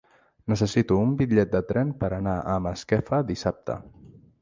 Necessito 0.53 0.97
un 1.01 1.11
bitllet 1.19 1.53
de 1.57 1.63
tren 1.73 1.93
per 2.01 2.11
anar 2.19 2.35
a 2.41 2.59
Masquefa 2.71 3.25
dissabte. 3.33 3.81